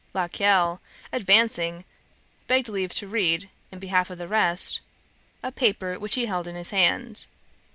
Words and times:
La 0.15 0.27
Caille, 0.27 0.79
advancing, 1.13 1.85
begged 2.47 2.67
leave 2.67 2.91
to 2.91 3.05
read, 3.07 3.51
in 3.71 3.77
behalf 3.77 4.09
of 4.09 4.17
the 4.17 4.27
rest, 4.27 4.79
a 5.43 5.51
paper 5.51 5.99
which 5.99 6.15
he 6.15 6.25
held 6.25 6.47
in 6.47 6.55
his 6.55 6.71
hand. 6.71 7.27